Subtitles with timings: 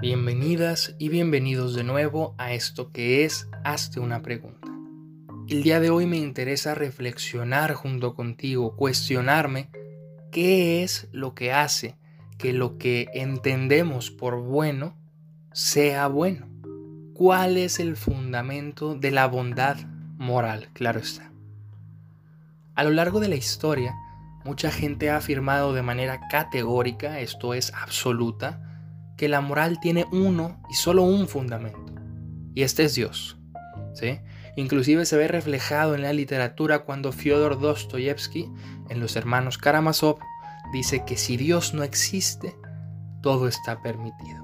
[0.00, 4.66] Bienvenidas y bienvenidos de nuevo a esto que es Hazte una pregunta.
[5.46, 9.68] El día de hoy me interesa reflexionar junto contigo, cuestionarme
[10.32, 11.98] qué es lo que hace
[12.38, 14.96] que lo que entendemos por bueno
[15.52, 16.48] sea bueno.
[17.12, 19.76] ¿Cuál es el fundamento de la bondad
[20.16, 20.70] moral?
[20.72, 21.30] Claro está.
[22.74, 23.94] A lo largo de la historia,
[24.46, 28.69] mucha gente ha afirmado de manera categórica, esto es absoluta,
[29.20, 31.92] que la moral tiene uno y solo un fundamento,
[32.54, 33.36] y este es Dios.
[33.92, 34.18] ¿sí?
[34.56, 38.50] Inclusive se ve reflejado en la literatura cuando Fyodor Dostoyevsky,
[38.88, 40.20] en Los Hermanos Karamazov,
[40.72, 42.56] dice que si Dios no existe,
[43.20, 44.42] todo está permitido.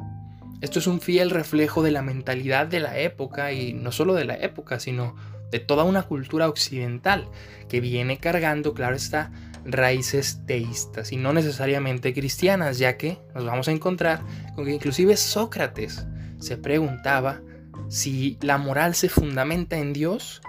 [0.61, 4.27] Esto es un fiel reflejo de la mentalidad de la época, y no solo de
[4.27, 5.17] la época, sino
[5.51, 7.31] de toda una cultura occidental
[7.71, 9.33] que viene cargando, claro está,
[9.67, 14.23] raíces teístas y no necesariamente cristianas, ya que nos vamos a encontrar
[14.55, 16.07] con que inclusive Sócrates
[16.39, 17.41] se preguntaba
[17.89, 20.41] si la moral se fundamenta en Dios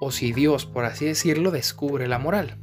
[0.00, 2.56] o si Dios, por así decirlo, descubre la moral.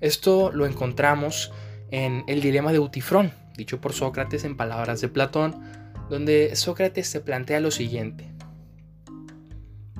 [0.00, 1.52] Esto lo encontramos
[1.90, 5.60] en el dilema de Utifrón, dicho por Sócrates en palabras de Platón,
[6.08, 8.32] donde Sócrates se plantea lo siguiente.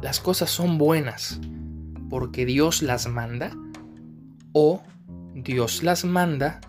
[0.00, 1.38] Las cosas son buenas
[2.10, 3.52] porque Dios las manda
[4.52, 4.82] o
[5.34, 6.60] Dios las manda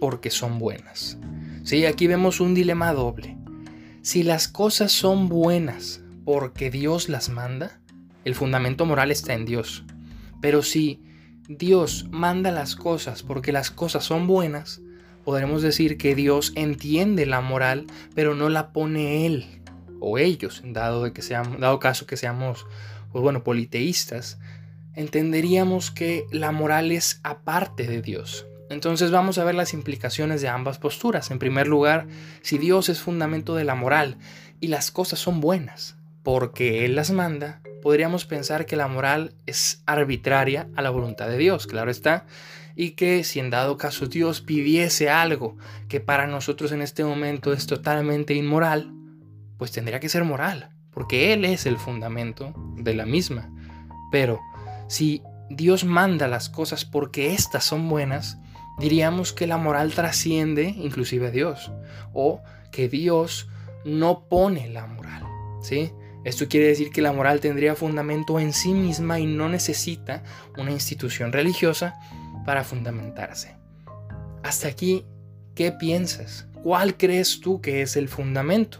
[0.00, 1.18] porque son buenas.
[1.64, 3.36] Sí, aquí vemos un dilema doble.
[4.02, 7.80] Si las cosas son buenas porque Dios las manda,
[8.24, 9.84] el fundamento moral está en Dios.
[10.40, 11.02] Pero si
[11.48, 14.82] Dios manda las cosas porque las cosas son buenas,
[15.24, 19.46] podremos decir que Dios entiende la moral, pero no la pone él
[20.00, 22.66] o ellos, dado, de que seamos, dado caso que seamos,
[23.10, 24.38] pues bueno, politeístas,
[24.94, 28.46] entenderíamos que la moral es aparte de Dios.
[28.70, 31.30] Entonces vamos a ver las implicaciones de ambas posturas.
[31.30, 32.06] En primer lugar,
[32.42, 34.18] si Dios es fundamento de la moral
[34.60, 39.82] y las cosas son buenas, porque Él las manda, podríamos pensar que la moral es
[39.86, 42.26] arbitraria a la voluntad de Dios, claro está,
[42.74, 45.56] y que si en dado caso Dios pidiese algo
[45.88, 48.92] que para nosotros en este momento es totalmente inmoral,
[49.58, 53.52] pues tendría que ser moral, porque Él es el fundamento de la misma.
[54.10, 54.40] Pero
[54.88, 58.38] si Dios manda las cosas porque éstas son buenas,
[58.78, 61.72] diríamos que la moral trasciende inclusive a Dios
[62.12, 63.48] o que Dios
[63.84, 65.24] no pone la moral,
[65.62, 65.92] ¿sí?
[66.24, 70.22] Esto quiere decir que la moral tendría fundamento en sí misma y no necesita
[70.56, 71.96] una institución religiosa
[72.46, 73.56] para fundamentarse.
[74.42, 75.04] Hasta aquí,
[75.54, 76.48] ¿qué piensas?
[76.62, 78.78] ¿Cuál crees tú que es el fundamento?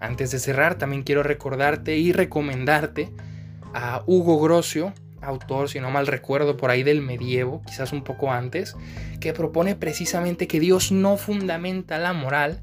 [0.00, 3.12] Antes de cerrar, también quiero recordarte y recomendarte
[3.74, 8.32] a Hugo Grocio, autor, si no mal recuerdo, por ahí del medievo, quizás un poco
[8.32, 8.76] antes,
[9.20, 12.62] que propone precisamente que Dios no fundamenta la moral,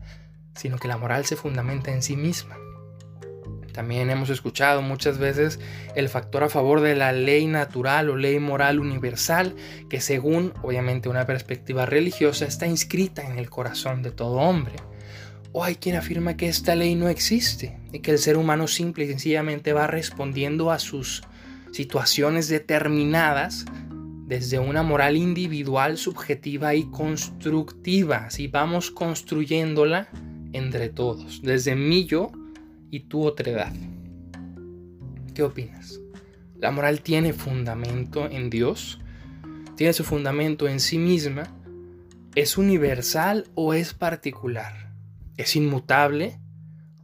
[0.56, 2.58] sino que la moral se fundamenta en sí misma.
[3.76, 5.60] También hemos escuchado muchas veces
[5.96, 9.54] el factor a favor de la ley natural o ley moral universal,
[9.90, 14.76] que según obviamente una perspectiva religiosa está inscrita en el corazón de todo hombre.
[15.52, 19.04] O hay quien afirma que esta ley no existe y que el ser humano simple
[19.04, 21.24] y sencillamente va respondiendo a sus
[21.76, 23.66] situaciones determinadas
[24.28, 28.30] desde una moral individual, subjetiva y constructiva.
[28.30, 30.08] Si vamos construyéndola
[30.54, 32.32] entre todos, desde mi yo
[32.92, 33.74] y tu otredad.
[35.34, 36.00] ¿Qué opinas?
[36.58, 39.02] ¿La moral tiene fundamento en Dios?
[39.76, 41.44] ¿Tiene su fundamento en sí misma?
[42.36, 44.94] ¿Es universal o es particular?
[45.36, 46.40] ¿Es inmutable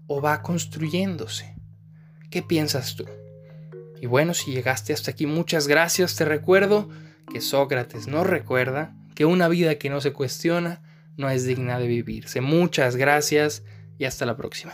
[0.08, 1.58] o va construyéndose?
[2.30, 3.04] ¿Qué piensas tú?
[4.02, 6.16] Y bueno, si llegaste hasta aquí, muchas gracias.
[6.16, 6.90] Te recuerdo
[7.32, 10.82] que Sócrates nos recuerda que una vida que no se cuestiona
[11.18, 12.42] no es digna de vivirse.
[12.42, 13.64] Muchas gracias
[14.00, 14.74] y hasta la próxima.